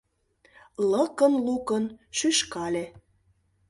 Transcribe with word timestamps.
Лыкын-лукын 0.89 1.83
шӱшкале. 2.17 2.85